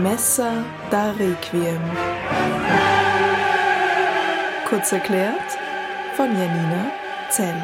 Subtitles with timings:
[0.00, 1.80] Messa da Requiem.
[4.66, 5.58] Kurz erklärt
[6.16, 6.90] von Janina
[7.28, 7.54] Zell.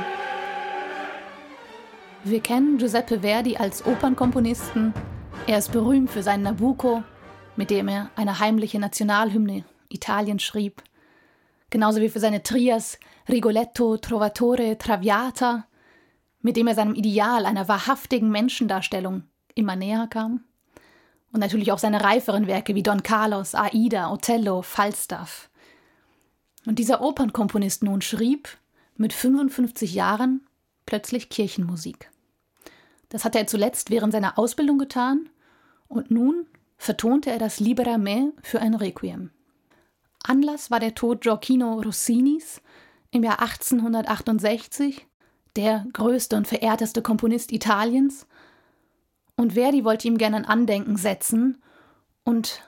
[2.24, 4.92] Wir kennen Giuseppe Verdi als Opernkomponisten.
[5.46, 7.02] Er ist berühmt für seinen Nabucco,
[7.56, 10.82] mit dem er eine heimliche Nationalhymne Italien schrieb.
[11.70, 15.66] Genauso wie für seine Trias Rigoletto, Trovatore, Traviata,
[16.42, 19.22] mit dem er seinem Ideal einer wahrhaftigen Menschendarstellung
[19.54, 20.44] immer näher kam.
[21.32, 25.50] Und natürlich auch seine reiferen Werke wie Don Carlos, Aida, Othello, Falstaff.
[26.66, 28.48] Und dieser Opernkomponist nun schrieb
[28.96, 30.46] mit 55 Jahren
[30.86, 32.10] plötzlich Kirchenmusik.
[33.10, 35.28] Das hatte er zuletzt während seiner Ausbildung getan
[35.88, 36.46] und nun
[36.76, 39.30] vertonte er das Libera Me für ein Requiem.
[40.22, 42.60] Anlass war der Tod Gioacchino Rossinis
[43.10, 45.06] im Jahr 1868,
[45.56, 48.26] der größte und verehrteste Komponist Italiens.
[49.38, 51.62] Und Verdi wollte ihm gerne ein Andenken setzen
[52.24, 52.60] und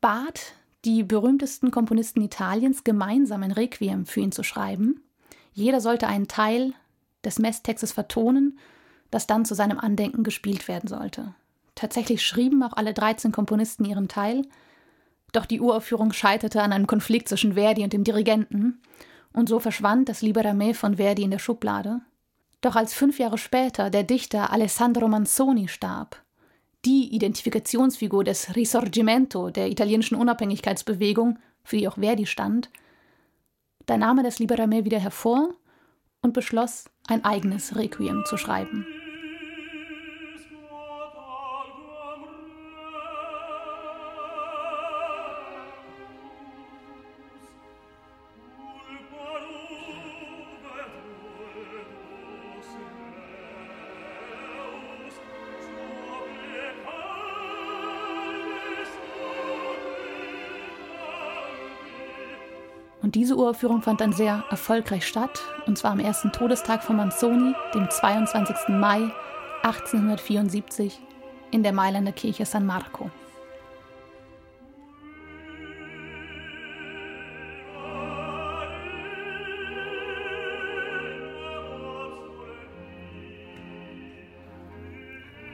[0.00, 5.04] bat die berühmtesten Komponisten Italiens, gemeinsam ein Requiem für ihn zu schreiben.
[5.52, 6.72] Jeder sollte einen Teil
[7.24, 8.58] des Messtextes vertonen,
[9.12, 11.32] das dann zu seinem Andenken gespielt werden sollte.
[11.76, 14.42] Tatsächlich schrieben auch alle 13 Komponisten ihren Teil,
[15.30, 18.82] doch die Uraufführung scheiterte an einem Konflikt zwischen Verdi und dem Dirigenten,
[19.32, 22.00] und so verschwand das Libera Me von Verdi in der Schublade.
[22.60, 26.22] Doch als fünf Jahre später der Dichter Alessandro Manzoni starb,
[26.84, 32.70] die Identifikationsfigur des Risorgimento, der italienischen Unabhängigkeitsbewegung, für die auch Verdi stand,
[33.86, 35.54] da nahm er das Libera Me wieder hervor
[36.22, 38.86] und beschloss, ein eigenes Requiem zu schreiben.
[63.10, 67.54] Und diese Uraufführung fand dann sehr erfolgreich statt, und zwar am ersten Todestag von Manzoni,
[67.74, 68.68] dem 22.
[68.68, 69.10] Mai
[69.64, 70.96] 1874,
[71.50, 73.10] in der Mailänder Kirche San Marco.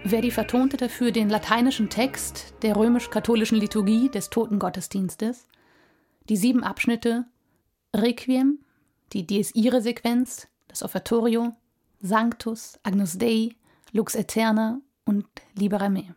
[0.04, 5.48] Verdi vertonte dafür den lateinischen Text der römisch-katholischen Liturgie des Totengottesdienstes,
[6.28, 7.24] die sieben Abschnitte
[7.96, 8.60] Requiem,
[9.12, 11.54] die Dies Irae-Sequenz, das Offertorio,
[12.00, 13.50] Sanctus, Agnus Dei,
[13.92, 16.14] Lux Aeterna und Libera Me.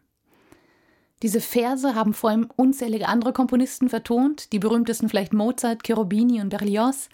[1.22, 6.50] Diese Verse haben vor allem unzählige andere Komponisten vertont, die berühmtesten vielleicht Mozart, Cherubini und
[6.50, 7.10] Berlioz.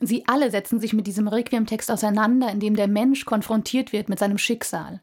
[0.00, 4.18] Sie alle setzen sich mit diesem Requiem-Text auseinander, in dem der Mensch konfrontiert wird mit
[4.18, 5.00] seinem Schicksal.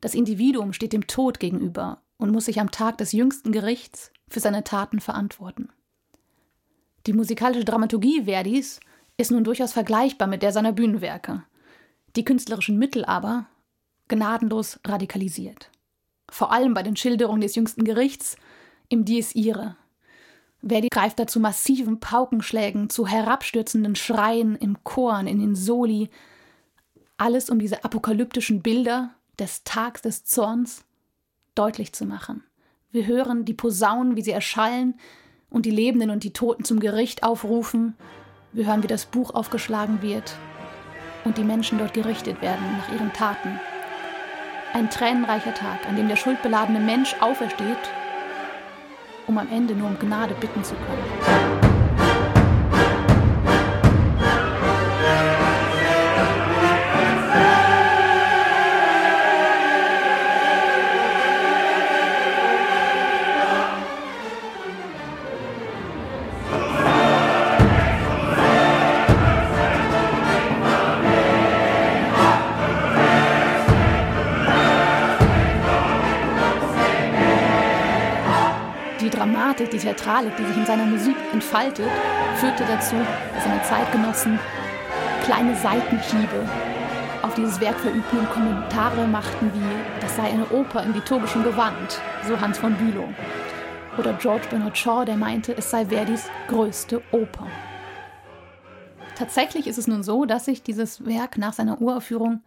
[0.00, 4.40] Das Individuum steht dem Tod gegenüber und muss sich am Tag des jüngsten Gerichts für
[4.40, 5.68] seine Taten verantworten.
[7.06, 8.80] Die musikalische Dramaturgie Verdis
[9.16, 11.44] ist nun durchaus vergleichbar mit der seiner Bühnenwerke.
[12.16, 13.46] Die künstlerischen Mittel aber
[14.08, 15.70] gnadenlos radikalisiert.
[16.28, 18.36] Vor allem bei den Schilderungen des jüngsten Gerichts
[18.88, 19.76] im Dies Irae.
[20.66, 26.10] Verdi greift dazu massiven Paukenschlägen, zu herabstürzenden Schreien im Chor, in den Soli.
[27.18, 30.84] Alles um diese apokalyptischen Bilder des Tags des Zorns
[31.54, 32.42] deutlich zu machen.
[32.90, 34.98] Wir hören die Posaunen, wie sie erschallen,
[35.50, 37.94] und die Lebenden und die Toten zum Gericht aufrufen.
[38.52, 40.36] Wir hören, wie das Buch aufgeschlagen wird
[41.24, 43.60] und die Menschen dort gerichtet werden nach ihren Taten.
[44.72, 47.90] Ein tränenreicher Tag, an dem der schuldbeladene Mensch aufersteht,
[49.26, 51.66] um am Ende nur um Gnade bitten zu können.
[79.56, 81.88] Dramatik, die Theatralik, die sich in seiner Musik entfaltet,
[82.36, 82.94] führte dazu,
[83.34, 84.38] dass seine Zeitgenossen
[85.24, 86.46] kleine Seitenhiebe
[87.22, 92.00] auf dieses Werk verübten und Kommentare machten wie, das sei eine Oper im liturgischen Gewand,
[92.28, 93.08] so Hans von Bülow.
[93.96, 97.46] Oder George Bernard Shaw, der meinte, es sei Verdis größte Oper.
[99.16, 102.42] Tatsächlich ist es nun so, dass sich dieses Werk nach seiner Uraufführung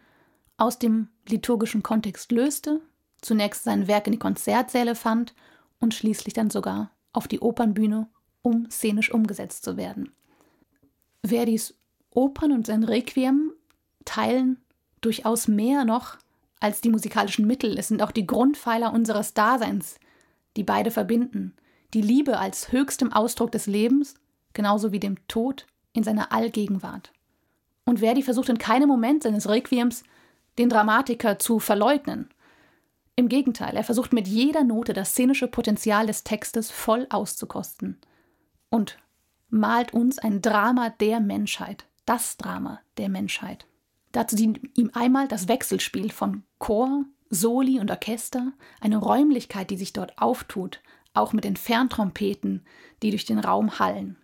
[0.57, 2.81] aus dem liturgischen Kontext löste,
[3.21, 5.33] zunächst sein Werk in die Konzertsäle fand
[5.79, 8.07] und schließlich dann sogar auf die Opernbühne,
[8.41, 10.11] um szenisch umgesetzt zu werden.
[11.25, 11.75] Verdis
[12.11, 13.51] Opern und sein Requiem
[14.05, 14.57] teilen
[15.01, 16.17] durchaus mehr noch
[16.59, 17.77] als die musikalischen Mittel.
[17.77, 19.99] Es sind auch die Grundpfeiler unseres Daseins,
[20.57, 21.53] die beide verbinden,
[21.93, 24.15] die Liebe als höchstem Ausdruck des Lebens,
[24.53, 27.11] genauso wie dem Tod in seiner Allgegenwart.
[27.85, 30.03] Und Verdi versucht in keinem Moment seines Requiems,
[30.57, 32.29] den Dramatiker zu verleugnen.
[33.19, 37.97] Im Gegenteil, er versucht mit jeder Note das szenische Potenzial des Textes voll auszukosten
[38.69, 38.97] und
[39.49, 43.65] malt uns ein Drama der Menschheit, das Drama der Menschheit.
[44.13, 49.91] Dazu dient ihm einmal das Wechselspiel von Chor, Soli und Orchester, eine Räumlichkeit, die sich
[49.91, 50.79] dort auftut,
[51.13, 52.65] auch mit den Ferntrompeten,
[53.03, 54.15] die durch den Raum hallen.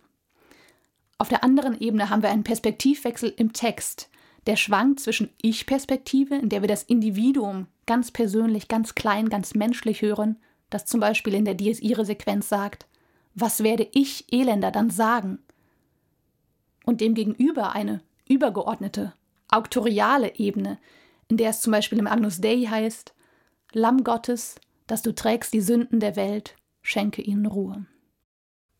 [1.18, 4.08] Auf der anderen Ebene haben wir einen Perspektivwechsel im Text,
[4.46, 10.02] der schwankt zwischen Ich-Perspektive, in der wir das Individuum ganz persönlich, ganz klein, ganz menschlich
[10.02, 10.36] hören,
[10.70, 12.86] das zum Beispiel in der Dies Irae Sequenz sagt,
[13.34, 15.38] was werde ich Elender dann sagen?
[16.84, 19.12] Und demgegenüber eine übergeordnete,
[19.48, 20.78] auktoriale Ebene,
[21.28, 23.14] in der es zum Beispiel im Agnus Dei heißt,
[23.72, 24.56] Lamm Gottes,
[24.86, 27.84] dass du trägst die Sünden der Welt, schenke ihnen Ruhe.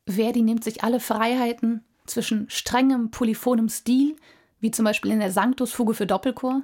[0.08, 4.16] Verdi nimmt sich alle Freiheiten zwischen strengem polyphonem Stil,
[4.66, 6.60] wie zum Beispiel in der Sanctusfuge für Doppelchor,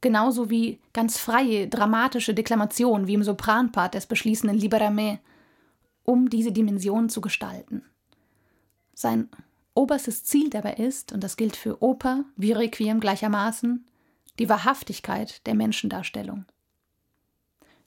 [0.00, 5.18] genauso wie ganz freie, dramatische Deklamation wie im Sopranpart des beschließenden Liberame,
[6.02, 7.82] um diese Dimension zu gestalten.
[8.94, 9.28] Sein
[9.74, 13.84] oberstes Ziel dabei ist, und das gilt für Oper wie Requiem gleichermaßen,
[14.38, 16.46] die Wahrhaftigkeit der Menschendarstellung.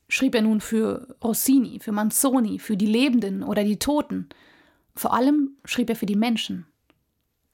[0.09, 4.29] Schrieb er nun für Rossini, für Manzoni, für die Lebenden oder die Toten,
[4.93, 6.67] vor allem schrieb er für die Menschen,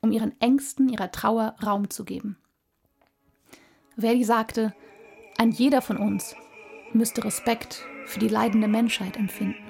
[0.05, 2.37] um ihren Ängsten, ihrer Trauer Raum zu geben.
[3.97, 4.73] Verdi sagte,
[5.37, 6.35] ein jeder von uns
[6.93, 9.63] müsste Respekt für die leidende Menschheit empfinden.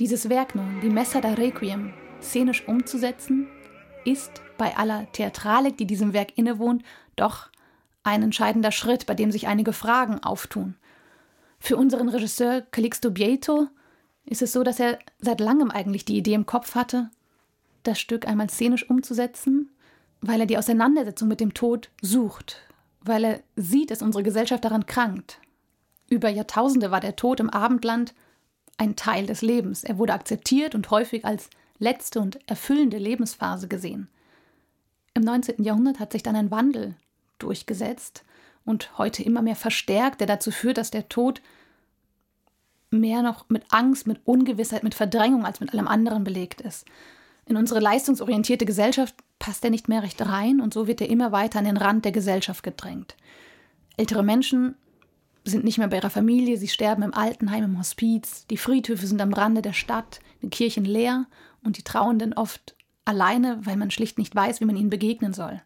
[0.00, 1.92] Dieses Werk nun, die Messa da Requiem,
[2.22, 3.48] szenisch umzusetzen,
[4.06, 6.82] ist bei aller Theatralik, die diesem Werk innewohnt,
[7.16, 7.50] doch
[8.02, 10.74] ein entscheidender Schritt, bei dem sich einige Fragen auftun.
[11.58, 13.68] Für unseren Regisseur Calixto Bieto
[14.24, 17.10] ist es so, dass er seit langem eigentlich die Idee im Kopf hatte,
[17.82, 19.70] das Stück einmal szenisch umzusetzen,
[20.22, 22.56] weil er die Auseinandersetzung mit dem Tod sucht,
[23.02, 25.40] weil er sieht, dass unsere Gesellschaft daran krankt.
[26.08, 28.14] Über Jahrtausende war der Tod im Abendland
[28.80, 29.84] ein Teil des Lebens.
[29.84, 34.08] Er wurde akzeptiert und häufig als letzte und erfüllende Lebensphase gesehen.
[35.12, 35.62] Im 19.
[35.62, 36.94] Jahrhundert hat sich dann ein Wandel
[37.38, 38.24] durchgesetzt
[38.64, 41.42] und heute immer mehr verstärkt, der dazu führt, dass der Tod
[42.90, 46.86] mehr noch mit Angst, mit Ungewissheit, mit Verdrängung als mit allem anderen belegt ist.
[47.44, 51.32] In unsere leistungsorientierte Gesellschaft passt er nicht mehr recht rein und so wird er immer
[51.32, 53.16] weiter an den Rand der Gesellschaft gedrängt.
[53.96, 54.76] Ältere Menschen
[55.44, 59.20] sind nicht mehr bei ihrer Familie, sie sterben im Altenheim, im Hospiz, die Friedhöfe sind
[59.20, 61.26] am Rande der Stadt, die Kirchen leer
[61.62, 65.62] und die Trauenden oft alleine, weil man schlicht nicht weiß, wie man ihnen begegnen soll.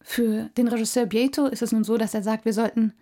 [0.00, 2.92] Für den Regisseur Bieto ist es nun so, dass er sagt, wir sollten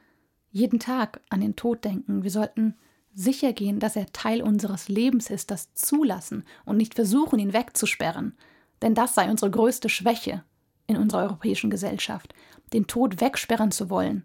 [0.51, 2.75] jeden Tag an den Tod denken, wir sollten
[3.15, 8.37] sicher gehen, dass er Teil unseres Lebens ist, das zulassen und nicht versuchen, ihn wegzusperren,
[8.83, 10.45] denn das sei unsere größte Schwäche
[10.87, 12.35] in unserer europäischen Gesellschaft,
[12.73, 14.25] den Tod wegsperren zu wollen,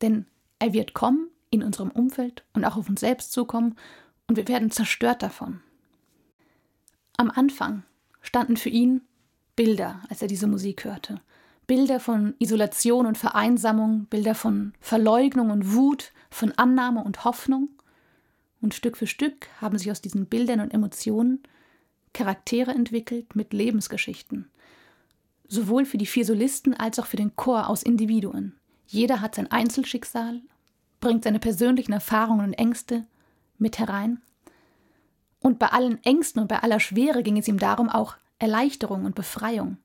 [0.00, 0.26] denn
[0.58, 3.76] er wird kommen in unserem Umfeld und auch auf uns selbst zukommen
[4.26, 5.60] und wir werden zerstört davon.
[7.16, 7.82] Am Anfang
[8.20, 9.02] standen für ihn
[9.56, 11.20] Bilder, als er diese Musik hörte.
[11.66, 17.68] Bilder von Isolation und Vereinsamung, Bilder von Verleugnung und Wut, von Annahme und Hoffnung.
[18.60, 21.42] Und Stück für Stück haben sich aus diesen Bildern und Emotionen
[22.12, 24.50] Charaktere entwickelt mit Lebensgeschichten.
[25.46, 28.57] Sowohl für die vier Solisten als auch für den Chor aus Individuen.
[28.88, 30.40] Jeder hat sein Einzelschicksal,
[30.98, 33.06] bringt seine persönlichen Erfahrungen und Ängste
[33.58, 34.22] mit herein.
[35.40, 39.14] Und bei allen Ängsten und bei aller Schwere ging es ihm darum, auch Erleichterung und
[39.14, 39.76] Befreiung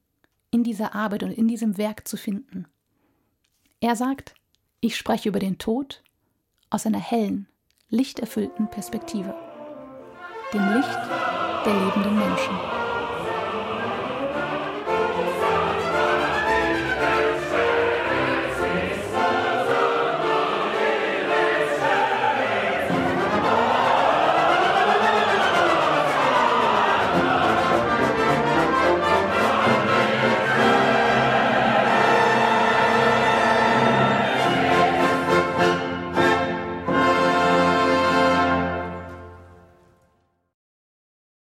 [0.51, 2.65] in dieser Arbeit und in diesem Werk zu finden.
[3.81, 4.35] Er sagt,
[4.79, 6.01] ich spreche über den Tod
[6.69, 7.47] aus einer hellen,
[7.89, 9.35] lichterfüllten Perspektive,
[10.53, 10.99] dem Licht
[11.65, 12.82] der lebenden Menschen.